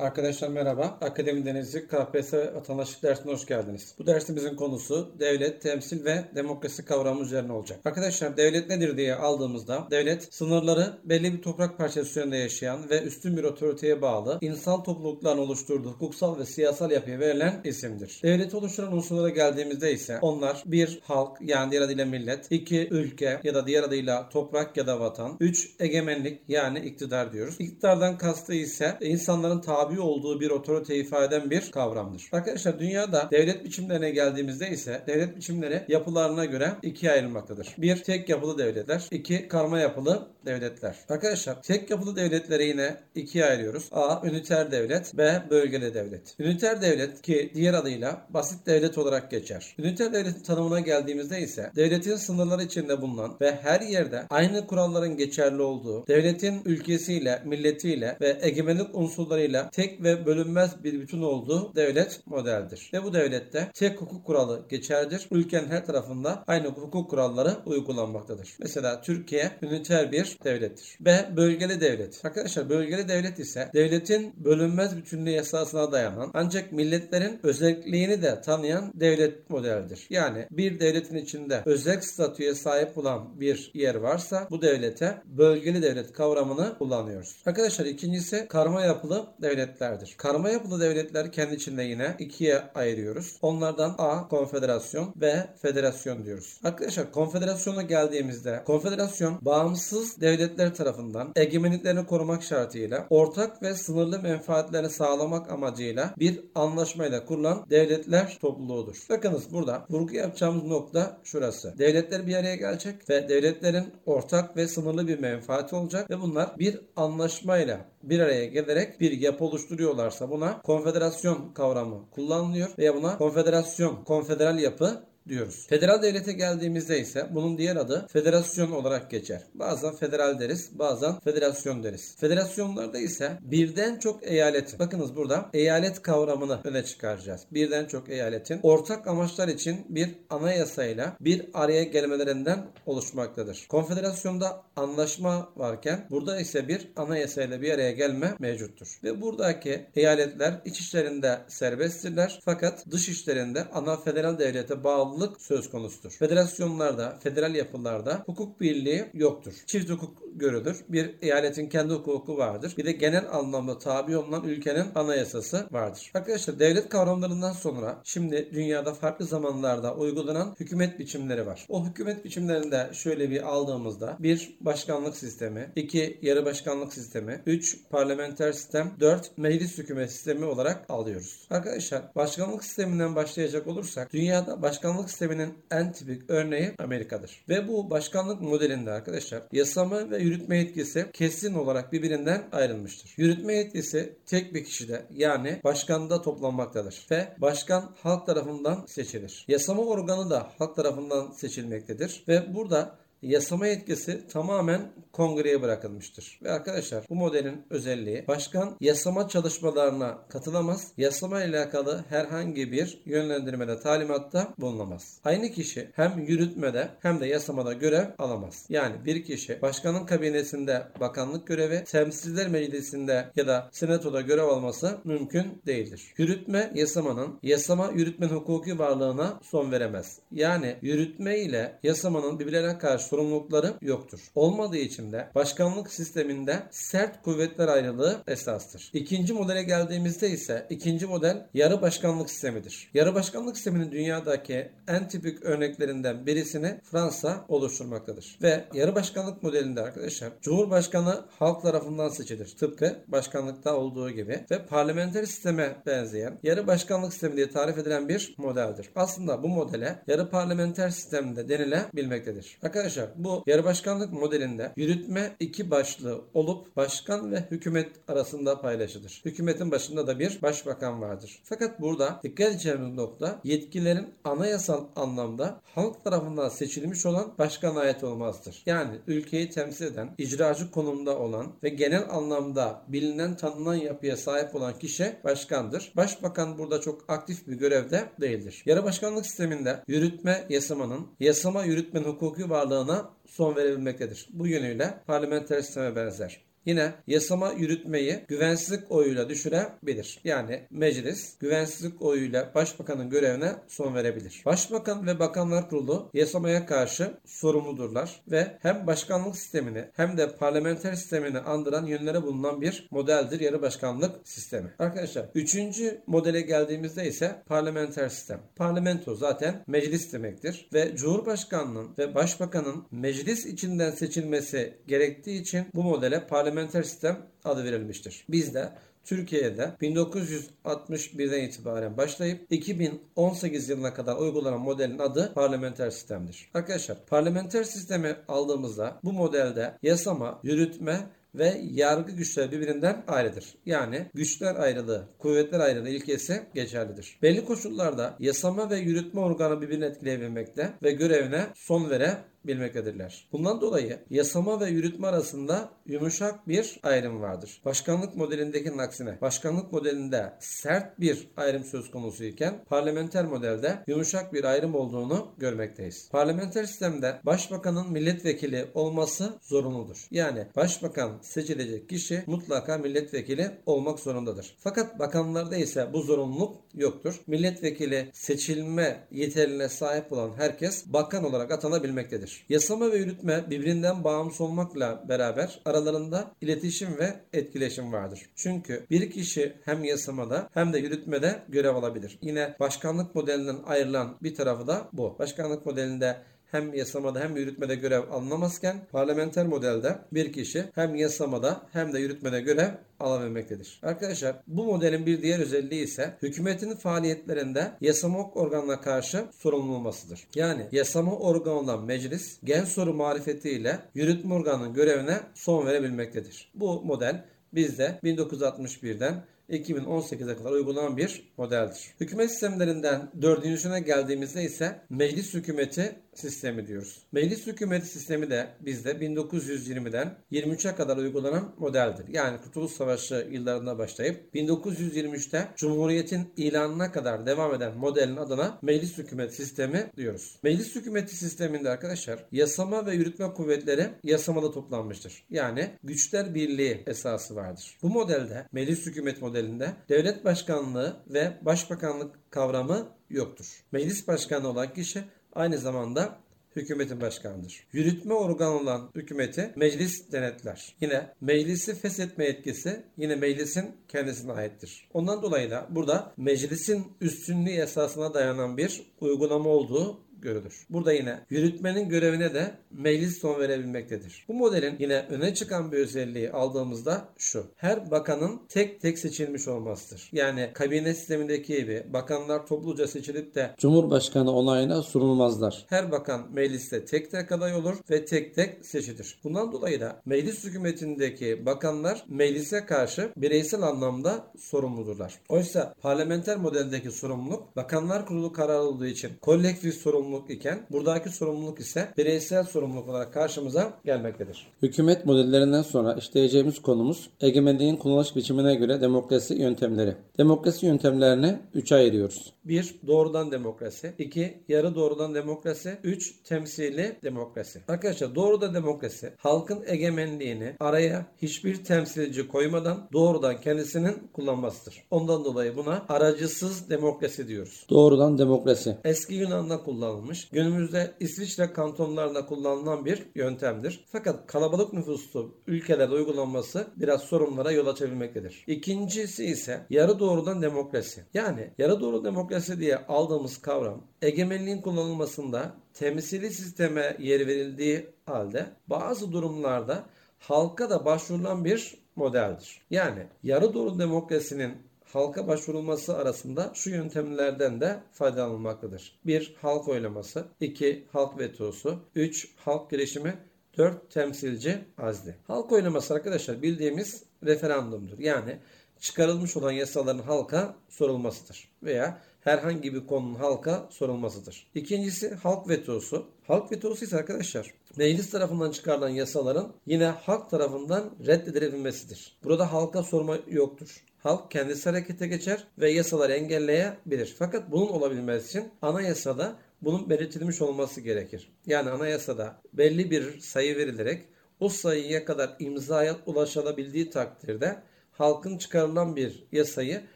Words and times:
Arkadaşlar 0.00 0.48
merhaba. 0.48 0.98
Akademi 1.00 1.44
Denizli 1.44 1.86
KPSS 1.86 2.34
vatandaşlık 2.34 3.02
dersine 3.02 3.32
hoş 3.32 3.46
geldiniz. 3.46 3.94
Bu 3.98 4.06
dersimizin 4.06 4.56
konusu 4.56 5.14
devlet, 5.18 5.62
temsil 5.62 6.04
ve 6.04 6.24
demokrasi 6.34 6.84
kavramı 6.84 7.22
üzerine 7.22 7.52
olacak. 7.52 7.80
Arkadaşlar 7.84 8.36
devlet 8.36 8.68
nedir 8.68 8.96
diye 8.96 9.14
aldığımızda 9.14 9.86
devlet 9.90 10.34
sınırları 10.34 10.98
belli 11.04 11.32
bir 11.32 11.42
toprak 11.42 11.78
parçası 11.78 12.10
üzerinde 12.10 12.36
yaşayan 12.36 12.90
ve 12.90 13.02
üstün 13.02 13.36
bir 13.36 13.44
otoriteye 13.44 14.02
bağlı 14.02 14.38
insan 14.40 14.82
toplulukların 14.82 15.38
oluşturduğu 15.38 15.90
hukuksal 15.90 16.38
ve 16.38 16.44
siyasal 16.44 16.90
yapıya 16.90 17.18
verilen 17.18 17.60
isimdir. 17.64 18.20
Devleti 18.22 18.56
oluşturan 18.56 18.92
unsurlara 18.92 19.28
geldiğimizde 19.28 19.92
ise 19.92 20.18
onlar 20.22 20.62
bir 20.66 21.00
halk 21.02 21.38
yani 21.40 21.70
diğer 21.70 21.82
adıyla 21.82 22.04
millet, 22.04 22.46
iki 22.50 22.88
ülke 22.90 23.40
ya 23.44 23.54
da 23.54 23.66
diğer 23.66 23.82
adıyla 23.82 24.28
toprak 24.28 24.76
ya 24.76 24.86
da 24.86 25.00
vatan, 25.00 25.36
üç 25.40 25.70
egemenlik 25.80 26.40
yani 26.48 26.78
iktidar 26.78 27.32
diyoruz. 27.32 27.56
İktidardan 27.58 28.18
kastı 28.18 28.54
ise 28.54 28.98
insanların 29.00 29.60
tabi 29.60 29.89
tabi 29.90 30.00
olduğu 30.00 30.40
bir 30.40 30.50
otorite 30.50 30.96
ifade 30.96 31.50
bir 31.50 31.70
kavramdır. 31.70 32.28
Arkadaşlar 32.32 32.78
dünyada 32.78 33.28
devlet 33.30 33.64
biçimlerine 33.64 34.10
geldiğimizde 34.10 34.70
ise 34.70 35.02
devlet 35.06 35.36
biçimleri 35.36 35.82
yapılarına 35.88 36.44
göre 36.44 36.72
ikiye 36.82 37.12
ayrılmaktadır. 37.12 37.74
Bir 37.78 37.96
tek 37.96 38.28
yapılı 38.28 38.58
devletler, 38.58 39.08
iki 39.10 39.48
karma 39.48 39.78
yapılı 39.78 40.28
devletler. 40.46 40.96
Arkadaşlar 41.08 41.62
tek 41.62 41.90
yapılı 41.90 42.16
devletleri 42.16 42.64
yine 42.64 42.96
ikiye 43.14 43.44
ayırıyoruz. 43.44 43.88
A. 43.92 44.26
Üniter 44.26 44.70
devlet. 44.70 45.18
B. 45.18 45.42
Bölgeli 45.50 45.94
devlet. 45.94 46.34
Üniter 46.40 46.82
devlet 46.82 47.22
ki 47.22 47.52
diğer 47.54 47.74
adıyla 47.74 48.26
basit 48.30 48.66
devlet 48.66 48.98
olarak 48.98 49.30
geçer. 49.30 49.74
Üniter 49.78 50.12
devletin 50.12 50.42
tanımına 50.42 50.80
geldiğimizde 50.80 51.40
ise 51.40 51.70
devletin 51.76 52.16
sınırları 52.16 52.62
içinde 52.62 53.02
bulunan 53.02 53.36
ve 53.40 53.58
her 53.62 53.80
yerde 53.80 54.26
aynı 54.30 54.66
kuralların 54.66 55.16
geçerli 55.16 55.62
olduğu, 55.62 56.06
devletin 56.06 56.62
ülkesiyle, 56.64 57.42
milletiyle 57.44 58.16
ve 58.20 58.38
egemenlik 58.40 58.94
unsurlarıyla 58.94 59.70
tek 59.70 60.02
ve 60.02 60.26
bölünmez 60.26 60.84
bir 60.84 61.00
bütün 61.00 61.22
olduğu 61.22 61.74
devlet 61.74 62.26
modeldir. 62.26 62.90
Ve 62.92 63.04
bu 63.04 63.12
devlette 63.14 63.70
tek 63.74 64.00
hukuk 64.00 64.26
kuralı 64.26 64.66
geçerlidir. 64.68 65.28
Ülkenin 65.30 65.68
her 65.68 65.86
tarafında 65.86 66.44
aynı 66.46 66.68
hukuk 66.68 67.10
kuralları 67.10 67.56
uygulanmaktadır. 67.66 68.56
Mesela 68.58 69.02
Türkiye 69.02 69.50
üniter 69.62 70.12
bir 70.12 70.29
devlettir. 70.44 70.98
B. 71.00 71.28
Bölgeli 71.36 71.80
devlet. 71.80 72.24
Arkadaşlar 72.24 72.68
bölgeli 72.68 73.08
devlet 73.08 73.38
ise 73.38 73.70
devletin 73.74 74.34
bölünmez 74.36 74.96
bütünlüğü 74.96 75.30
esasına 75.30 75.92
dayanan 75.92 76.30
ancak 76.34 76.72
milletlerin 76.72 77.40
özelliğini 77.42 78.22
de 78.22 78.40
tanıyan 78.40 78.92
devlet 78.94 79.50
modelidir. 79.50 80.06
Yani 80.10 80.46
bir 80.50 80.80
devletin 80.80 81.16
içinde 81.16 81.62
özel 81.64 82.00
statüye 82.00 82.54
sahip 82.54 82.98
olan 82.98 83.40
bir 83.40 83.70
yer 83.74 83.94
varsa 83.94 84.48
bu 84.50 84.62
devlete 84.62 85.22
bölgeli 85.24 85.82
devlet 85.82 86.12
kavramını 86.12 86.78
kullanıyoruz. 86.78 87.36
Arkadaşlar 87.46 87.86
ikincisi 87.86 88.46
karma 88.48 88.82
yapılı 88.82 89.26
devlet 89.42 89.60
devletlerdir. 89.60 90.14
Karma 90.16 90.48
yapılı 90.48 90.80
devletler 90.80 91.32
kendi 91.32 91.54
içinde 91.54 91.82
yine 91.82 92.16
ikiye 92.18 92.62
ayırıyoruz. 92.74 93.38
Onlardan 93.42 93.94
A 93.98 94.28
konfederasyon 94.28 95.14
ve 95.16 95.46
federasyon 95.62 96.24
diyoruz. 96.24 96.60
Arkadaşlar 96.64 97.12
konfederasyona 97.12 97.82
geldiğimizde 97.82 98.62
konfederasyon 98.66 99.38
bağımsız 99.42 100.19
devletler 100.20 100.74
tarafından 100.74 101.32
egemenliklerini 101.36 102.06
korumak 102.06 102.42
şartıyla 102.42 103.06
ortak 103.10 103.62
ve 103.62 103.74
sınırlı 103.74 104.22
menfaatlerini 104.22 104.90
sağlamak 104.90 105.50
amacıyla 105.50 106.14
bir 106.18 106.40
anlaşmayla 106.54 107.24
kurulan 107.24 107.66
devletler 107.70 108.38
topluluğudur. 108.40 109.06
Bakınız 109.10 109.52
burada 109.52 109.86
vurgu 109.90 110.14
yapacağımız 110.14 110.64
nokta 110.64 111.20
şurası. 111.24 111.74
Devletler 111.78 112.26
bir 112.26 112.34
araya 112.34 112.56
gelecek 112.56 113.10
ve 113.10 113.28
devletlerin 113.28 113.84
ortak 114.06 114.56
ve 114.56 114.68
sınırlı 114.68 115.08
bir 115.08 115.18
menfaati 115.18 115.76
olacak 115.76 116.10
ve 116.10 116.20
bunlar 116.20 116.58
bir 116.58 116.80
anlaşmayla 116.96 117.80
bir 118.02 118.20
araya 118.20 118.44
gelerek 118.44 119.00
bir 119.00 119.12
yapı 119.12 119.44
oluşturuyorlarsa 119.44 120.30
buna 120.30 120.62
konfederasyon 120.62 121.52
kavramı 121.54 122.10
kullanılıyor 122.10 122.68
veya 122.78 122.94
buna 122.94 123.18
konfederasyon, 123.18 124.04
konfederal 124.04 124.58
yapı 124.58 125.09
diyoruz. 125.28 125.66
Federal 125.68 126.02
devlete 126.02 126.32
geldiğimizde 126.32 127.00
ise 127.00 127.26
bunun 127.30 127.58
diğer 127.58 127.76
adı 127.76 128.06
federasyon 128.12 128.70
olarak 128.70 129.10
geçer. 129.10 129.42
Bazen 129.54 129.96
federal 129.96 130.40
deriz, 130.40 130.78
bazen 130.78 131.20
federasyon 131.20 131.82
deriz. 131.82 132.16
Federasyonlarda 132.16 132.98
ise 132.98 133.38
birden 133.40 133.98
çok 133.98 134.26
eyalet. 134.26 134.78
Bakınız 134.78 135.16
burada 135.16 135.50
eyalet 135.52 136.02
kavramını 136.02 136.60
öne 136.64 136.84
çıkaracağız. 136.84 137.40
Birden 137.50 137.86
çok 137.86 138.08
eyaletin 138.08 138.60
ortak 138.62 139.06
amaçlar 139.06 139.48
için 139.48 139.86
bir 139.88 140.10
anayasayla 140.30 141.16
bir 141.20 141.46
araya 141.54 141.84
gelmelerinden 141.84 142.66
oluşmaktadır. 142.86 143.66
Konfederasyonda 143.68 144.62
anlaşma 144.76 145.48
varken 145.56 146.06
burada 146.10 146.40
ise 146.40 146.68
bir 146.68 146.88
anayasayla 146.96 147.62
bir 147.62 147.70
araya 147.72 147.92
gelme 147.92 148.34
mevcuttur. 148.38 148.98
Ve 149.04 149.20
buradaki 149.20 149.86
eyaletler 149.96 150.60
iç 150.64 150.80
işlerinde 150.80 151.38
serbesttirler 151.48 152.40
fakat 152.44 152.86
dış 152.90 153.08
işlerinde 153.08 153.64
ana 153.72 153.96
federal 153.96 154.38
devlete 154.38 154.84
bağlı 154.84 155.09
bağımlılık 155.10 155.40
söz 155.40 155.70
konusudur. 155.70 156.10
Federasyonlarda, 156.10 157.18
federal 157.22 157.54
yapılarda 157.54 158.22
hukuk 158.26 158.60
birliği 158.60 159.04
yoktur. 159.14 159.54
Çift 159.66 159.90
hukuk 159.90 160.22
görülür. 160.40 160.84
Bir 160.88 161.14
eyaletin 161.22 161.68
kendi 161.68 161.94
hukuku 161.94 162.36
vardır. 162.36 162.74
Bir 162.78 162.84
de 162.84 162.92
genel 162.92 163.24
anlamda 163.32 163.78
tabi 163.78 164.16
olunan 164.16 164.44
ülkenin 164.44 164.86
anayasası 164.94 165.66
vardır. 165.70 166.10
Arkadaşlar 166.14 166.58
devlet 166.58 166.88
kavramlarından 166.88 167.52
sonra 167.52 168.00
şimdi 168.04 168.48
dünyada 168.52 168.94
farklı 168.94 169.24
zamanlarda 169.24 169.94
uygulanan 169.94 170.54
hükümet 170.60 170.98
biçimleri 170.98 171.46
var. 171.46 171.66
O 171.68 171.86
hükümet 171.86 172.24
biçimlerinde 172.24 172.90
şöyle 172.92 173.30
bir 173.30 173.42
aldığımızda 173.42 174.16
bir 174.18 174.56
başkanlık 174.60 175.16
sistemi, 175.16 175.72
iki 175.76 176.18
yarı 176.22 176.44
başkanlık 176.44 176.92
sistemi, 176.92 177.42
üç 177.46 177.88
parlamenter 177.90 178.52
sistem, 178.52 178.90
dört 179.00 179.38
meclis 179.38 179.78
hükümet 179.78 180.12
sistemi 180.12 180.44
olarak 180.44 180.90
alıyoruz. 180.90 181.46
Arkadaşlar 181.50 182.02
başkanlık 182.16 182.64
sisteminden 182.64 183.16
başlayacak 183.16 183.66
olursak 183.66 184.12
dünyada 184.12 184.62
başkanlık 184.62 185.10
sisteminin 185.10 185.54
en 185.70 185.92
tipik 185.92 186.30
örneği 186.30 186.74
Amerika'dır. 186.78 187.44
Ve 187.48 187.68
bu 187.68 187.90
başkanlık 187.90 188.40
modelinde 188.40 188.90
arkadaşlar 188.90 189.42
yasama 189.52 190.10
ve 190.10 190.18
yürütme 190.30 190.58
yetkisi 190.58 191.06
kesin 191.12 191.54
olarak 191.54 191.92
birbirinden 191.92 192.48
ayrılmıştır. 192.52 193.14
Yürütme 193.16 193.54
yetkisi 193.54 194.16
tek 194.26 194.54
bir 194.54 194.64
kişide 194.64 195.06
yani 195.10 195.60
başkanda 195.64 196.22
toplanmaktadır 196.22 197.06
ve 197.10 197.28
başkan 197.38 197.94
halk 198.02 198.26
tarafından 198.26 198.86
seçilir. 198.86 199.44
Yasama 199.48 199.82
organı 199.82 200.30
da 200.30 200.50
halk 200.58 200.76
tarafından 200.76 201.30
seçilmektedir 201.30 202.24
ve 202.28 202.54
burada 202.54 202.98
yasama 203.22 203.66
yetkisi 203.66 204.28
tamamen 204.28 204.92
kongreye 205.12 205.62
bırakılmıştır. 205.62 206.40
Ve 206.42 206.52
arkadaşlar 206.52 207.04
bu 207.10 207.14
modelin 207.14 207.62
özelliği 207.70 208.24
başkan 208.28 208.76
yasama 208.80 209.28
çalışmalarına 209.28 210.18
katılamaz. 210.28 210.92
Yasama 210.96 211.44
ile 211.44 211.58
alakalı 211.58 212.04
herhangi 212.08 212.72
bir 212.72 213.02
yönlendirmede 213.06 213.80
talimatta 213.80 214.54
bulunamaz. 214.58 215.20
Aynı 215.24 215.50
kişi 215.50 215.90
hem 215.94 216.18
yürütmede 216.18 216.88
hem 217.00 217.20
de 217.20 217.26
yasamada 217.26 217.72
görev 217.72 218.04
alamaz. 218.18 218.66
Yani 218.68 219.04
bir 219.04 219.24
kişi 219.24 219.62
başkanın 219.62 220.06
kabinesinde 220.06 220.86
bakanlık 221.00 221.46
görevi, 221.46 221.84
temsilciler 221.84 222.48
meclisinde 222.48 223.30
ya 223.36 223.46
da 223.46 223.68
senatoda 223.72 224.20
görev 224.20 224.44
alması 224.44 224.98
mümkün 225.04 225.62
değildir. 225.66 226.14
Yürütme 226.16 226.72
yasamanın 226.74 227.38
yasama 227.42 227.90
yürütmenin 227.94 228.32
hukuki 228.32 228.78
varlığına 228.78 229.40
son 229.42 229.72
veremez. 229.72 230.18
Yani 230.32 230.76
yürütme 230.82 231.38
ile 231.38 231.78
yasamanın 231.82 232.38
birbirlerine 232.38 232.78
karşı 232.78 233.09
sorumlulukları 233.10 233.74
yoktur. 233.82 234.20
Olmadığı 234.34 234.76
için 234.76 235.12
de 235.12 235.28
başkanlık 235.34 235.92
sisteminde 235.92 236.62
sert 236.70 237.22
kuvvetler 237.22 237.68
ayrılığı 237.68 238.22
esastır. 238.26 238.90
İkinci 238.92 239.32
modele 239.32 239.62
geldiğimizde 239.62 240.30
ise 240.30 240.66
ikinci 240.70 241.06
model 241.06 241.46
yarı 241.54 241.82
başkanlık 241.82 242.30
sistemidir. 242.30 242.90
Yarı 242.94 243.14
başkanlık 243.14 243.56
sisteminin 243.56 243.92
dünyadaki 243.92 244.70
en 244.88 245.08
tipik 245.08 245.42
örneklerinden 245.42 246.26
birisini 246.26 246.80
Fransa 246.90 247.44
oluşturmaktadır. 247.48 248.38
Ve 248.42 248.64
yarı 248.74 248.94
başkanlık 248.94 249.42
modelinde 249.42 249.80
arkadaşlar 249.80 250.32
Cumhurbaşkanı 250.42 251.24
halk 251.38 251.62
tarafından 251.62 252.08
seçilir. 252.08 252.56
Tıpkı 252.58 252.96
başkanlıkta 253.08 253.76
olduğu 253.76 254.10
gibi 254.10 254.44
ve 254.50 254.66
parlamenter 254.66 255.24
sisteme 255.24 255.76
benzeyen 255.86 256.38
yarı 256.42 256.66
başkanlık 256.66 257.12
sistemi 257.12 257.36
diye 257.36 257.50
tarif 257.50 257.78
edilen 257.78 258.08
bir 258.08 258.34
modeldir. 258.38 258.90
Aslında 258.96 259.42
bu 259.42 259.48
modele 259.48 260.02
yarı 260.06 260.30
parlamenter 260.30 260.90
sistemde 260.90 261.48
denilebilmektedir. 261.48 262.58
Arkadaşlar 262.62 262.99
Arkadaşlar 263.00 263.24
bu 263.24 263.42
yarı 263.46 263.64
başkanlık 263.64 264.12
modelinde 264.12 264.72
yürütme 264.76 265.36
iki 265.40 265.70
başlı 265.70 266.20
olup 266.34 266.76
başkan 266.76 267.32
ve 267.32 267.44
hükümet 267.50 267.90
arasında 268.08 268.60
paylaşılır. 268.60 269.22
Hükümetin 269.24 269.70
başında 269.70 270.06
da 270.06 270.18
bir 270.18 270.42
başbakan 270.42 271.00
vardır. 271.00 271.40
Fakat 271.44 271.80
burada 271.80 272.20
dikkat 272.22 272.48
edeceğimiz 272.48 272.94
nokta 272.94 273.40
yetkilerin 273.44 274.14
anayasal 274.24 274.84
anlamda 274.96 275.60
halk 275.74 276.04
tarafından 276.04 276.48
seçilmiş 276.48 277.06
olan 277.06 277.32
başkana 277.38 277.80
ait 277.80 278.04
olmazdır. 278.04 278.62
Yani 278.66 278.98
ülkeyi 279.06 279.50
temsil 279.50 279.84
eden, 279.84 280.14
icracı 280.18 280.70
konumda 280.70 281.18
olan 281.18 281.46
ve 281.62 281.68
genel 281.68 282.04
anlamda 282.10 282.82
bilinen 282.88 283.36
tanınan 283.36 283.74
yapıya 283.74 284.16
sahip 284.16 284.54
olan 284.54 284.78
kişi 284.78 285.16
başkandır. 285.24 285.92
Başbakan 285.96 286.58
burada 286.58 286.80
çok 286.80 287.04
aktif 287.08 287.46
bir 287.46 287.54
görevde 287.54 288.08
değildir. 288.20 288.62
Yarı 288.66 288.84
başkanlık 288.84 289.26
sisteminde 289.26 289.84
yürütme 289.86 290.46
yasamanın 290.48 291.06
yasama 291.20 291.64
yürütmenin 291.64 292.04
hukuki 292.04 292.50
varlığına 292.90 293.10
son 293.26 293.56
verebilmektedir. 293.56 294.28
Bu 294.32 294.46
yönüyle 294.46 295.00
parlamenter 295.06 295.60
sisteme 295.60 295.96
benzer. 295.96 296.49
Yine 296.66 296.92
yasama 297.06 297.52
yürütmeyi 297.52 298.24
güvensizlik 298.28 298.92
oyuyla 298.92 299.28
düşürebilir. 299.28 300.20
Yani 300.24 300.62
meclis 300.70 301.38
güvensizlik 301.38 302.02
oyuyla 302.02 302.54
başbakanın 302.54 303.10
görevine 303.10 303.52
son 303.68 303.94
verebilir. 303.94 304.42
Başbakan 304.46 305.06
ve 305.06 305.18
bakanlar 305.18 305.68
kurulu 305.68 306.10
yasamaya 306.14 306.66
karşı 306.66 307.12
sorumludurlar 307.26 308.20
ve 308.30 308.58
hem 308.62 308.86
başkanlık 308.86 309.36
sistemini 309.36 309.84
hem 309.96 310.18
de 310.18 310.36
parlamenter 310.36 310.94
sistemini 310.94 311.38
andıran 311.38 311.86
yönlere 311.86 312.22
bulunan 312.22 312.60
bir 312.60 312.88
modeldir 312.90 313.40
yarı 313.40 313.62
başkanlık 313.62 314.28
sistemi. 314.28 314.74
Arkadaşlar 314.78 315.26
üçüncü 315.34 316.00
modele 316.06 316.40
geldiğimizde 316.40 317.08
ise 317.08 317.42
parlamenter 317.46 318.08
sistem. 318.08 318.40
Parlamento 318.56 319.14
zaten 319.14 319.64
meclis 319.66 320.12
demektir 320.12 320.68
ve 320.72 320.96
Cumhurbaşkanının 320.96 321.90
ve 321.98 322.14
Başbakanın 322.14 322.84
meclis 322.90 323.46
içinden 323.46 323.90
seçilmesi 323.90 324.78
gerektiği 324.86 325.40
için 325.40 325.66
bu 325.74 325.82
modele 325.82 326.26
parlamenter 326.26 326.49
sistem 326.82 327.18
adı 327.44 327.64
verilmiştir. 327.64 328.24
Biz 328.28 328.54
de 328.54 328.72
Türkiye'de 329.04 329.70
1961'den 329.80 331.42
itibaren 331.42 331.96
başlayıp 331.96 332.46
2018 332.50 333.68
yılına 333.68 333.94
kadar 333.94 334.16
uygulanan 334.16 334.60
modelin 334.60 334.98
adı 334.98 335.32
parlamenter 335.34 335.90
sistemdir. 335.90 336.50
Arkadaşlar 336.54 336.96
parlamenter 337.06 337.64
sistemi 337.64 338.16
aldığımızda 338.28 339.00
bu 339.04 339.12
modelde 339.12 339.78
yasama, 339.82 340.40
yürütme 340.42 341.06
ve 341.34 341.60
yargı 341.70 342.12
güçleri 342.12 342.52
birbirinden 342.52 343.04
ayrıdır. 343.08 343.44
Yani 343.66 344.06
güçler 344.14 344.56
ayrılığı, 344.56 345.04
kuvvetler 345.18 345.60
ayrılığı 345.60 345.88
ilkesi 345.88 346.42
geçerlidir. 346.54 347.18
Belli 347.22 347.44
koşullarda 347.44 348.16
yasama 348.18 348.70
ve 348.70 348.76
yürütme 348.76 349.20
organı 349.20 349.62
birbirini 349.62 349.84
etkileyebilmekte 349.84 350.72
ve 350.82 350.92
görevine 350.92 351.46
son 351.54 351.90
vere 351.90 352.16
bilmektedirler. 352.44 353.28
Bundan 353.32 353.60
dolayı 353.60 353.98
yasama 354.10 354.60
ve 354.60 354.68
yürütme 354.68 355.06
arasında 355.06 355.68
yumuşak 355.86 356.48
bir 356.48 356.80
ayrım 356.82 357.20
vardır. 357.20 357.60
Başkanlık 357.64 358.16
modelindekinin 358.16 358.78
aksine 358.78 359.20
başkanlık 359.20 359.72
modelinde 359.72 360.32
sert 360.40 361.00
bir 361.00 361.28
ayrım 361.36 361.64
söz 361.64 361.90
konusu 361.90 362.24
iken 362.24 362.64
parlamenter 362.68 363.24
modelde 363.24 363.84
yumuşak 363.86 364.32
bir 364.32 364.44
ayrım 364.44 364.74
olduğunu 364.74 365.34
görmekteyiz. 365.38 366.08
Parlamenter 366.12 366.64
sistemde 366.64 367.20
başbakanın 367.24 367.92
milletvekili 367.92 368.66
olması 368.74 369.38
zorunludur. 369.42 370.06
Yani 370.10 370.46
başbakan 370.56 371.18
seçilecek 371.22 371.88
kişi 371.88 372.22
mutlaka 372.26 372.78
milletvekili 372.78 373.50
olmak 373.66 373.98
zorundadır. 373.98 374.56
Fakat 374.58 374.98
bakanlarda 374.98 375.56
ise 375.56 375.92
bu 375.92 376.02
zorunluluk 376.02 376.56
yoktur. 376.74 377.20
Milletvekili 377.26 378.10
seçilme 378.12 379.08
yeterliliğine 379.10 379.68
sahip 379.68 380.12
olan 380.12 380.32
herkes 380.36 380.86
bakan 380.86 381.24
olarak 381.24 381.52
atanabilmektedir. 381.52 382.29
Yasama 382.48 382.92
ve 382.92 382.96
yürütme 382.96 383.50
birbirinden 383.50 384.04
bağımsız 384.04 384.40
olmakla 384.40 385.04
beraber 385.08 385.60
aralarında 385.64 386.30
iletişim 386.40 386.98
ve 386.98 387.20
etkileşim 387.32 387.92
vardır. 387.92 388.20
Çünkü 388.36 388.86
bir 388.90 389.10
kişi 389.10 389.52
hem 389.64 389.84
yasamada 389.84 390.48
hem 390.54 390.72
de 390.72 390.78
yürütmede 390.78 391.42
görev 391.48 391.74
alabilir. 391.74 392.18
Yine 392.22 392.56
başkanlık 392.60 393.14
modelinden 393.14 393.58
ayrılan 393.66 394.16
bir 394.22 394.34
tarafı 394.34 394.66
da 394.66 394.88
bu. 394.92 395.16
Başkanlık 395.18 395.66
modelinde 395.66 396.16
hem 396.50 396.74
yasamada 396.74 397.20
hem 397.20 397.36
yürütmede 397.36 397.74
görev 397.74 398.10
alınamazken 398.10 398.76
parlamenter 398.92 399.46
modelde 399.46 399.98
bir 400.12 400.32
kişi 400.32 400.64
hem 400.74 400.94
yasamada 400.94 401.60
hem 401.72 401.92
de 401.92 401.98
yürütmede 401.98 402.40
görev 402.40 402.70
alabilmektedir. 403.00 403.80
Arkadaşlar 403.82 404.36
bu 404.46 404.64
modelin 404.64 405.06
bir 405.06 405.22
diğer 405.22 405.38
özelliği 405.38 405.84
ise 405.84 406.16
hükümetin 406.22 406.74
faaliyetlerinde 406.74 407.72
yasama 407.80 408.30
organına 408.30 408.80
karşı 408.80 409.24
sorumlu 409.38 409.74
olmasıdır. 409.74 410.26
Yani 410.34 410.66
yasama 410.72 411.16
organı 411.16 411.54
olan 411.54 411.84
meclis 411.84 412.38
gen 412.44 412.64
soru 412.64 412.94
marifetiyle 412.94 413.78
yürütme 413.94 414.34
organının 414.34 414.74
görevine 414.74 415.20
son 415.34 415.66
verebilmektedir. 415.66 416.50
Bu 416.54 416.82
model 416.82 417.24
bizde 417.52 417.98
1961'den 418.04 419.24
2018'e 419.50 420.36
kadar 420.36 420.50
uygulanan 420.50 420.96
bir 420.96 421.32
modeldir. 421.36 421.94
Hükümet 422.00 422.30
sistemlerinden 422.30 423.10
dördüncüsüne 423.22 423.80
geldiğimizde 423.80 424.42
ise 424.42 424.80
meclis 424.90 425.34
hükümeti 425.34 425.96
sistemi 426.14 426.66
diyoruz. 426.66 427.02
Meclis 427.12 427.46
hükümeti 427.46 427.86
sistemi 427.86 428.30
de 428.30 428.48
bizde 428.60 428.90
1920'den 428.90 430.14
23'e 430.32 430.74
kadar 430.74 430.96
uygulanan 430.96 431.54
modeldir. 431.58 432.08
Yani 432.08 432.40
Kurtuluş 432.40 432.72
Savaşı 432.72 433.28
yıllarında 433.30 433.78
başlayıp 433.78 434.34
1923'te 434.34 435.48
Cumhuriyet'in 435.56 436.32
ilanına 436.36 436.92
kadar 436.92 437.26
devam 437.26 437.54
eden 437.54 437.78
modelin 437.78 438.16
adına 438.16 438.58
meclis 438.62 438.98
hükümeti 438.98 439.34
sistemi 439.34 439.90
diyoruz. 439.96 440.36
Meclis 440.42 440.74
hükümeti 440.74 441.16
sisteminde 441.16 441.70
arkadaşlar 441.70 442.24
yasama 442.32 442.86
ve 442.86 442.94
yürütme 442.94 443.32
kuvvetleri 443.32 443.88
yasamada 444.04 444.50
toplanmıştır. 444.50 445.24
Yani 445.30 445.70
güçler 445.84 446.34
birliği 446.34 446.82
esası 446.86 447.36
vardır. 447.36 447.78
Bu 447.82 447.88
modelde 447.88 448.46
meclis 448.52 448.86
hükümet 448.86 449.22
modelinde 449.40 449.72
devlet 449.88 450.24
başkanlığı 450.24 450.96
ve 451.06 451.38
başbakanlık 451.42 452.30
kavramı 452.30 452.88
yoktur. 453.10 453.64
Meclis 453.72 454.08
başkanı 454.08 454.48
olan 454.48 454.74
kişi 454.74 455.04
aynı 455.32 455.58
zamanda 455.58 456.18
hükümetin 456.56 457.00
başkanıdır. 457.00 457.66
Yürütme 457.72 458.14
organı 458.14 458.60
olan 458.60 458.90
hükümeti 458.94 459.52
meclis 459.56 460.12
denetler. 460.12 460.76
Yine 460.80 461.14
meclisi 461.20 461.74
feshetme 461.74 462.24
yetkisi 462.24 462.82
yine 462.96 463.16
meclisin 463.16 463.76
kendisine 463.88 464.32
aittir. 464.32 464.88
Ondan 464.94 465.22
dolayı 465.22 465.50
da 465.50 465.66
burada 465.70 466.12
meclisin 466.16 466.86
üstünlüğü 467.00 467.50
esasına 467.50 468.14
dayanan 468.14 468.56
bir 468.56 468.82
uygulama 469.00 469.50
olduğu 469.50 470.00
görülür. 470.22 470.66
Burada 470.70 470.92
yine 470.92 471.20
yürütmenin 471.30 471.88
görevine 471.88 472.34
de 472.34 472.54
meclis 472.70 473.20
son 473.20 473.40
verebilmektedir. 473.40 474.24
Bu 474.28 474.34
modelin 474.34 474.76
yine 474.78 475.06
öne 475.10 475.34
çıkan 475.34 475.72
bir 475.72 475.78
özelliği 475.78 476.30
aldığımızda 476.30 477.08
şu. 477.18 477.46
Her 477.56 477.90
bakanın 477.90 478.40
tek 478.48 478.80
tek 478.80 478.98
seçilmiş 478.98 479.48
olmasıdır. 479.48 480.08
Yani 480.12 480.50
kabine 480.54 480.94
sistemindeki 480.94 481.56
gibi 481.56 481.84
bakanlar 481.92 482.46
topluca 482.46 482.86
seçilip 482.86 483.34
de 483.34 483.54
Cumhurbaşkanı 483.58 484.32
onayına 484.32 484.82
sunulmazlar. 484.82 485.64
Her 485.68 485.92
bakan 485.92 486.32
mecliste 486.32 486.84
tek 486.84 487.10
tek 487.10 487.32
aday 487.32 487.54
olur 487.54 487.76
ve 487.90 488.04
tek 488.04 488.34
tek 488.34 488.66
seçilir. 488.66 489.20
Bundan 489.24 489.52
dolayı 489.52 489.80
da 489.80 490.02
meclis 490.06 490.44
hükümetindeki 490.44 491.46
bakanlar 491.46 492.04
meclise 492.08 492.66
karşı 492.66 493.12
bireysel 493.16 493.62
anlamda 493.62 494.32
sorumludurlar. 494.38 495.14
Oysa 495.28 495.74
parlamenter 495.82 496.36
modeldeki 496.36 496.90
sorumluluk 496.90 497.56
bakanlar 497.56 498.06
kurulu 498.06 498.32
kararı 498.32 498.62
olduğu 498.62 498.86
için 498.86 499.10
kolektif 499.20 499.74
sorumluluk 499.74 500.09
iken 500.30 500.66
buradaki 500.70 501.08
sorumluluk 501.08 501.60
ise 501.60 501.88
bireysel 501.98 502.44
sorumluluk 502.44 502.88
olarak 502.88 503.12
karşımıza 503.14 503.72
gelmektedir. 503.84 504.46
Hükümet 504.62 505.06
modellerinden 505.06 505.62
sonra 505.62 505.94
işleyeceğimiz 505.94 506.62
konumuz 506.62 507.10
egemenliğin 507.20 507.76
kullanış 507.76 508.16
biçimine 508.16 508.54
göre 508.54 508.80
demokrasi 508.80 509.34
yöntemleri. 509.34 509.94
Demokrasi 510.18 510.66
yöntemlerini 510.66 511.38
3'e 511.54 511.76
ayırıyoruz. 511.76 512.32
1. 512.44 512.74
Doğrudan 512.86 513.32
demokrasi. 513.32 513.92
2. 513.98 514.34
Yarı 514.48 514.74
doğrudan 514.74 515.14
demokrasi. 515.14 515.78
3. 515.84 516.22
Temsili 516.24 516.96
demokrasi. 517.02 517.60
Arkadaşlar 517.68 518.14
doğrudan 518.14 518.54
demokrasi 518.54 519.12
halkın 519.16 519.62
egemenliğini 519.66 520.56
araya 520.60 521.06
hiçbir 521.22 521.64
temsilci 521.64 522.28
koymadan 522.28 522.88
doğrudan 522.92 523.40
kendisinin 523.40 523.96
kullanmasıdır. 524.12 524.84
Ondan 524.90 525.24
dolayı 525.24 525.56
buna 525.56 525.84
aracısız 525.88 526.70
demokrasi 526.70 527.28
diyoruz. 527.28 527.66
Doğrudan 527.70 528.18
demokrasi. 528.18 528.76
Eski 528.84 529.14
Yunan'da 529.14 529.62
kullanılmış. 530.00 530.28
Günümüzde 530.28 530.94
İsviçre 531.00 531.52
kantonlarında 531.52 532.26
kullanılan 532.26 532.84
bir 532.84 533.06
yöntemdir. 533.14 533.84
Fakat 533.92 534.26
kalabalık 534.26 534.72
nüfuslu 534.72 535.34
ülkelerde 535.46 535.94
uygulanması 535.94 536.66
biraz 536.76 537.02
sorunlara 537.02 537.52
yol 537.52 537.66
açabilmektedir. 537.66 538.44
İkincisi 538.46 539.24
ise 539.24 539.66
yarı 539.70 539.98
doğrudan 539.98 540.42
demokrasi. 540.42 541.04
Yani 541.14 541.50
yarı 541.58 541.80
doğru 541.80 542.04
demokrasi 542.04 542.60
diye 542.60 542.76
aldığımız 542.76 543.38
kavram 543.42 543.84
egemenliğin 544.02 544.60
kullanılmasında 544.60 545.54
temsili 545.74 546.30
sisteme 546.30 546.96
yer 547.00 547.26
verildiği 547.26 547.86
halde 548.06 548.46
bazı 548.66 549.12
durumlarda 549.12 549.84
halka 550.18 550.70
da 550.70 550.84
başvurulan 550.84 551.44
bir 551.44 551.74
modeldir. 551.96 552.60
Yani 552.70 553.06
yarı 553.22 553.54
doğru 553.54 553.78
demokrasinin 553.78 554.69
halka 554.92 555.28
başvurulması 555.28 555.96
arasında 555.96 556.50
şu 556.54 556.70
yöntemlerden 556.70 557.60
de 557.60 557.80
faydalanılmaktadır. 557.92 558.98
1. 559.06 559.34
Halk 559.40 559.68
oylaması 559.68 560.24
2. 560.40 560.86
Halk 560.92 561.18
vetosu 561.18 561.78
3. 561.94 562.28
Halk 562.36 562.70
girişimi 562.70 563.18
4. 563.58 563.90
Temsilci 563.90 564.58
azli. 564.78 565.16
Halk 565.26 565.52
oylaması 565.52 565.94
arkadaşlar 565.94 566.42
bildiğimiz 566.42 567.02
referandumdur. 567.24 567.98
Yani 567.98 568.38
çıkarılmış 568.80 569.36
olan 569.36 569.52
yasaların 569.52 570.02
halka 570.02 570.56
sorulmasıdır 570.68 571.48
veya 571.62 572.02
herhangi 572.20 572.74
bir 572.74 572.86
konunun 572.86 573.14
halka 573.14 573.68
sorulmasıdır. 573.70 574.46
İkincisi 574.54 575.14
halk 575.14 575.48
vetosu. 575.48 576.06
Halk 576.26 576.52
vetosu 576.52 576.84
ise 576.84 576.96
arkadaşlar 576.96 577.54
meclis 577.76 578.10
tarafından 578.10 578.50
çıkarılan 578.50 578.88
yasaların 578.88 579.52
yine 579.66 579.86
halk 579.86 580.30
tarafından 580.30 580.90
reddedilebilmesidir. 581.06 582.18
Burada 582.24 582.52
halka 582.52 582.82
sorma 582.82 583.18
yoktur. 583.28 583.84
Halk 584.02 584.30
kendisi 584.30 584.68
harekete 584.68 585.06
geçer 585.06 585.46
ve 585.58 585.70
yasaları 585.70 586.12
engelleyebilir. 586.12 587.14
Fakat 587.18 587.50
bunun 587.52 587.68
olabilmesi 587.68 588.28
için 588.28 588.50
anayasada 588.62 589.36
bunun 589.62 589.90
belirtilmiş 589.90 590.42
olması 590.42 590.80
gerekir. 590.80 591.32
Yani 591.46 591.70
anayasada 591.70 592.42
belli 592.52 592.90
bir 592.90 593.20
sayı 593.20 593.56
verilerek 593.56 594.04
o 594.40 594.48
sayıya 594.48 595.04
kadar 595.04 595.36
imzaya 595.38 595.96
ulaşılabildiği 596.06 596.90
takdirde 596.90 597.62
halkın 597.92 598.38
çıkarılan 598.38 598.96
bir 598.96 599.24
yasayı 599.32 599.82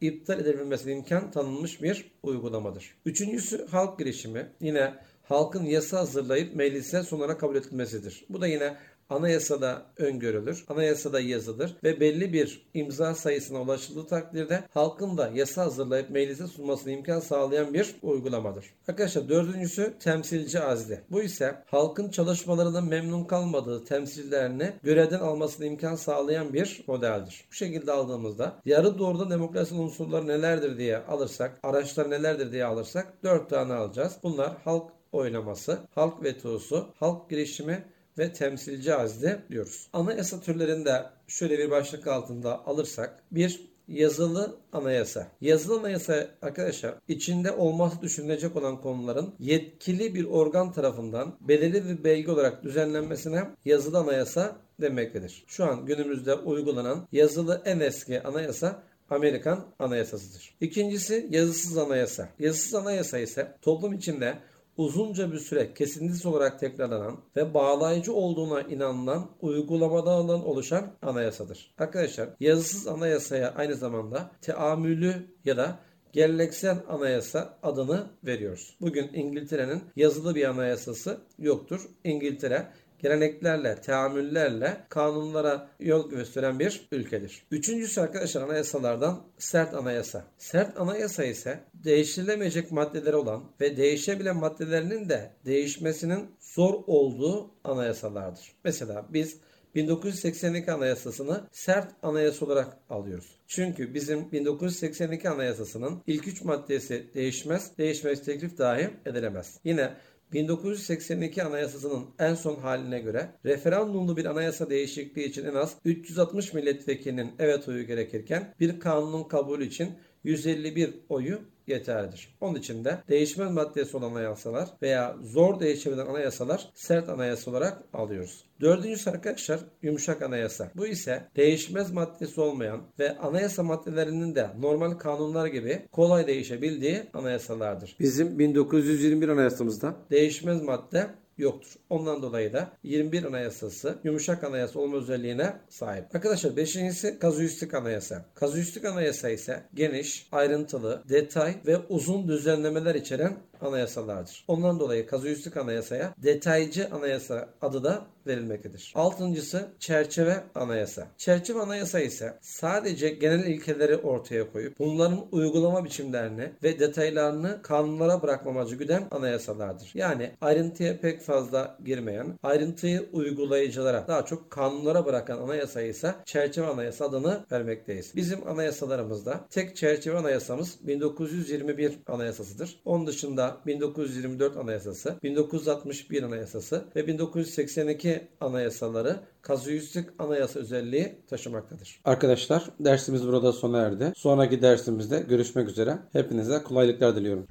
iptal 0.00 0.40
edebilmesine 0.40 0.92
imkan 0.92 1.30
tanınmış 1.30 1.82
bir 1.82 2.10
uygulamadır. 2.22 2.94
Üçüncüsü 3.06 3.66
halk 3.66 3.98
girişimi. 3.98 4.52
Yine 4.60 4.94
halkın 5.22 5.64
yasa 5.64 5.98
hazırlayıp 5.98 6.56
meclise 6.56 7.02
sonuna 7.02 7.38
kabul 7.38 7.56
edilmesidir. 7.56 8.24
Bu 8.28 8.40
da 8.40 8.46
yine 8.46 8.76
anayasada 9.08 9.86
öngörülür, 9.96 10.64
anayasada 10.68 11.20
yazılır 11.20 11.76
ve 11.84 12.00
belli 12.00 12.32
bir 12.32 12.68
imza 12.74 13.14
sayısına 13.14 13.62
ulaşıldığı 13.62 14.06
takdirde 14.06 14.64
halkın 14.74 15.18
da 15.18 15.30
yasa 15.34 15.64
hazırlayıp 15.64 16.10
meclise 16.10 16.46
sunmasına 16.46 16.92
imkan 16.92 17.20
sağlayan 17.20 17.74
bir 17.74 17.96
uygulamadır. 18.02 18.64
Arkadaşlar 18.88 19.28
dördüncüsü 19.28 19.94
temsilci 20.00 20.60
azli. 20.60 21.00
Bu 21.10 21.22
ise 21.22 21.62
halkın 21.66 22.10
çalışmalarından 22.10 22.88
memnun 22.88 23.24
kalmadığı 23.24 23.84
temsillerini 23.84 24.72
görevden 24.82 25.20
almasına 25.20 25.66
imkan 25.66 25.94
sağlayan 25.94 26.52
bir 26.52 26.84
modeldir. 26.86 27.44
Bu 27.50 27.54
şekilde 27.54 27.92
aldığımızda 27.92 28.60
yarı 28.64 28.98
doğrudan 28.98 29.30
demokrasi 29.30 29.74
unsurları 29.74 30.26
nelerdir 30.26 30.78
diye 30.78 30.98
alırsak, 30.98 31.58
araçlar 31.62 32.10
nelerdir 32.10 32.52
diye 32.52 32.64
alırsak 32.64 33.22
dört 33.22 33.50
tane 33.50 33.74
alacağız. 33.74 34.16
Bunlar 34.22 34.56
halk 34.64 34.92
oylaması, 35.12 35.78
halk 35.94 36.22
vetosu, 36.22 36.86
halk 37.00 37.30
girişimi 37.30 37.84
ve 38.18 38.32
temsilci 38.32 38.94
azli 38.94 39.38
diyoruz. 39.50 39.88
Anayasa 39.92 40.40
türlerinde 40.40 41.02
şöyle 41.26 41.58
bir 41.58 41.70
başlık 41.70 42.06
altında 42.06 42.66
alırsak 42.66 43.22
bir 43.32 43.68
yazılı 43.88 44.56
anayasa. 44.72 45.28
Yazılı 45.40 45.80
anayasa 45.80 46.28
arkadaşlar 46.42 46.94
içinde 47.08 47.52
olması 47.52 48.02
düşünülecek 48.02 48.56
olan 48.56 48.80
konuların 48.80 49.34
yetkili 49.38 50.14
bir 50.14 50.24
organ 50.24 50.72
tarafından 50.72 51.34
belirli 51.40 51.88
bir 51.88 52.04
belge 52.04 52.30
olarak 52.30 52.64
düzenlenmesine 52.64 53.44
yazılı 53.64 53.98
anayasa 53.98 54.56
demektedir. 54.80 55.44
Şu 55.46 55.64
an 55.64 55.86
günümüzde 55.86 56.34
uygulanan 56.34 57.08
yazılı 57.12 57.62
en 57.64 57.80
eski 57.80 58.22
anayasa 58.22 58.82
Amerikan 59.10 59.64
anayasasıdır. 59.78 60.54
İkincisi 60.60 61.26
yazısız 61.30 61.78
anayasa. 61.78 62.28
Yazısız 62.38 62.74
anayasa 62.74 63.18
ise 63.18 63.54
toplum 63.62 63.92
içinde 63.92 64.38
uzunca 64.78 65.32
bir 65.32 65.38
süre 65.38 65.74
kesintisiz 65.74 66.26
olarak 66.26 66.60
tekrarlanan 66.60 67.18
ve 67.36 67.54
bağlayıcı 67.54 68.12
olduğuna 68.12 68.62
inanılan 68.62 69.30
uygulamadan 69.40 70.46
oluşan 70.46 70.92
anayasadır. 71.02 71.74
Arkadaşlar 71.78 72.28
yazısız 72.40 72.86
anayasaya 72.86 73.54
aynı 73.54 73.74
zamanda 73.74 74.30
teamülü 74.40 75.14
ya 75.44 75.56
da 75.56 75.78
geleneksel 76.12 76.78
anayasa 76.88 77.58
adını 77.62 78.06
veriyoruz. 78.24 78.76
Bugün 78.80 79.10
İngiltere'nin 79.14 79.82
yazılı 79.96 80.34
bir 80.34 80.44
anayasası 80.44 81.20
yoktur. 81.38 81.80
İngiltere 82.04 82.66
geleneklerle, 82.98 83.80
teamüllerle 83.80 84.76
kanunlara 84.88 85.68
yol 85.80 86.10
gösteren 86.10 86.58
bir 86.58 86.88
ülkedir. 86.92 87.46
Üçüncüsü 87.50 88.00
arkadaşlar 88.00 88.42
anayasalardan 88.42 89.20
sert 89.38 89.74
anayasa. 89.74 90.24
Sert 90.38 90.80
anayasa 90.80 91.24
ise 91.24 91.60
değiştirilemeyecek 91.74 92.72
maddeleri 92.72 93.16
olan 93.16 93.44
ve 93.60 93.76
değişebilen 93.76 94.36
maddelerinin 94.36 95.08
de 95.08 95.30
değişmesinin 95.44 96.30
zor 96.40 96.74
olduğu 96.86 97.50
anayasalardır. 97.64 98.52
Mesela 98.64 99.06
biz 99.12 99.36
1982 99.74 100.72
Anayasası'nı 100.72 101.48
sert 101.52 101.92
anayasa 102.02 102.46
olarak 102.46 102.76
alıyoruz. 102.90 103.40
Çünkü 103.46 103.94
bizim 103.94 104.32
1982 104.32 105.28
Anayasası'nın 105.28 106.02
ilk 106.06 106.28
üç 106.28 106.42
maddesi 106.42 107.06
değişmez, 107.14 107.78
değişmez 107.78 108.24
teklif 108.24 108.58
dahi 108.58 108.90
edilemez. 109.06 109.60
Yine 109.64 109.94
1982 110.32 111.42
Anayasası'nın 111.42 112.04
en 112.18 112.34
son 112.34 112.56
haline 112.56 112.98
göre 112.98 113.30
referandumlu 113.44 114.16
bir 114.16 114.24
anayasa 114.24 114.70
değişikliği 114.70 115.24
için 115.24 115.44
en 115.44 115.54
az 115.54 115.76
360 115.84 116.52
milletvekilinin 116.52 117.32
evet 117.38 117.68
oyu 117.68 117.86
gerekirken 117.86 118.54
bir 118.60 118.80
kanunun 118.80 119.24
kabulü 119.24 119.64
için 119.64 119.90
151 120.24 120.94
oyu 121.08 121.40
yeterlidir. 121.68 122.36
Onun 122.40 122.54
için 122.54 122.84
de 122.84 122.98
değişmez 123.08 123.50
maddesi 123.50 123.96
olan 123.96 124.10
anayasalar 124.10 124.68
veya 124.82 125.16
zor 125.22 125.60
değişebilen 125.60 126.06
anayasalar 126.06 126.70
sert 126.74 127.08
anayasa 127.08 127.50
olarak 127.50 127.82
alıyoruz. 127.92 128.44
Dördüncüsü 128.60 129.10
arkadaşlar 129.10 129.60
yumuşak 129.82 130.22
anayasa. 130.22 130.70
Bu 130.76 130.86
ise 130.86 131.28
değişmez 131.36 131.92
maddesi 131.92 132.40
olmayan 132.40 132.80
ve 132.98 133.18
anayasa 133.18 133.62
maddelerinin 133.62 134.34
de 134.34 134.50
normal 134.60 134.90
kanunlar 134.90 135.46
gibi 135.46 135.82
kolay 135.92 136.26
değişebildiği 136.26 137.02
anayasalardır. 137.14 137.96
Bizim 138.00 138.38
1921 138.38 139.28
anayasamızda 139.28 139.96
değişmez 140.10 140.62
madde 140.62 141.06
yoktur. 141.38 141.70
Ondan 141.90 142.22
dolayı 142.22 142.52
da 142.52 142.72
21 142.82 143.24
Anayasası 143.24 143.98
yumuşak 144.04 144.44
anayasa 144.44 144.80
olma 144.80 144.96
özelliğine 144.96 145.56
sahip. 145.68 146.16
Arkadaşlar 146.16 146.56
beşincisi 146.56 147.18
kazuistik 147.18 147.74
anayasa. 147.74 148.24
Kazuistik 148.34 148.84
anayasa 148.84 149.28
ise 149.28 149.62
geniş, 149.74 150.28
ayrıntılı, 150.32 151.02
detay 151.08 151.54
ve 151.66 151.78
uzun 151.88 152.28
düzenlemeler 152.28 152.94
içeren 152.94 153.36
anayasalardır. 153.60 154.44
Ondan 154.48 154.80
dolayı 154.80 155.06
kazuistik 155.06 155.56
anayasaya 155.56 156.14
detaycı 156.22 156.88
anayasa 156.92 157.48
adı 157.62 157.84
da 157.84 158.06
verilmektedir. 158.28 158.92
Altıncısı 158.94 159.68
çerçeve 159.78 160.44
anayasa. 160.54 161.06
Çerçeve 161.16 161.60
anayasa 161.60 162.00
ise 162.00 162.38
sadece 162.40 163.08
genel 163.08 163.46
ilkeleri 163.46 163.96
ortaya 163.96 164.52
koyup 164.52 164.78
bunların 164.78 165.26
uygulama 165.32 165.84
biçimlerini 165.84 166.52
ve 166.62 166.78
detaylarını 166.80 167.62
kanunlara 167.62 168.22
bırakma 168.22 168.50
amacı 168.50 168.76
güden 168.76 169.08
anayasalardır. 169.10 169.90
Yani 169.94 170.30
ayrıntıya 170.40 171.00
pek 171.00 171.20
fazla 171.20 171.78
girmeyen, 171.84 172.38
ayrıntıyı 172.42 173.08
uygulayıcılara 173.12 174.04
daha 174.08 174.24
çok 174.24 174.50
kanunlara 174.50 175.06
bırakan 175.06 175.38
anayasa 175.38 175.82
ise 175.82 176.14
çerçeve 176.24 176.66
anayasa 176.66 177.04
adını 177.04 177.44
vermekteyiz. 177.52 178.12
Bizim 178.16 178.48
anayasalarımızda 178.48 179.40
tek 179.50 179.76
çerçeve 179.76 180.18
anayasamız 180.18 180.78
1921 180.86 181.98
anayasasıdır. 182.06 182.80
Onun 182.84 183.06
dışında 183.06 183.47
1924 183.66 184.56
anayasası, 184.56 185.14
1961 185.22 186.22
anayasası 186.22 186.84
ve 186.96 187.06
1982 187.06 188.20
anayasaları 188.40 189.16
kazuistik 189.42 190.08
anayasa 190.18 190.60
özelliği 190.60 191.14
taşımaktadır. 191.30 192.00
Arkadaşlar 192.04 192.64
dersimiz 192.80 193.26
burada 193.26 193.52
sona 193.52 193.78
erdi. 193.78 194.12
Sonraki 194.16 194.62
dersimizde 194.62 195.24
görüşmek 195.28 195.68
üzere. 195.68 195.98
Hepinize 196.12 196.62
kolaylıklar 196.62 197.16
diliyorum. 197.16 197.46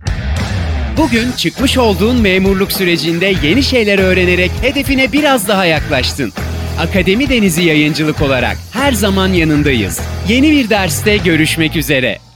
Bugün 0.97 1.31
çıkmış 1.31 1.77
olduğun 1.77 2.21
memurluk 2.21 2.71
sürecinde 2.71 3.33
yeni 3.43 3.63
şeyler 3.63 3.99
öğrenerek 3.99 4.51
hedefine 4.61 5.11
biraz 5.11 5.47
daha 5.47 5.65
yaklaştın. 5.65 6.33
Akademi 6.79 7.29
Denizi 7.29 7.63
Yayıncılık 7.63 8.21
olarak 8.21 8.57
her 8.73 8.91
zaman 8.91 9.27
yanındayız. 9.27 10.01
Yeni 10.29 10.51
bir 10.51 10.69
derste 10.69 11.17
görüşmek 11.17 11.75
üzere. 11.75 12.26